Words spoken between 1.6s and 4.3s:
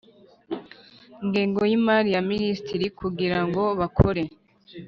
y imari ya Minisiteri kugira ngo bakore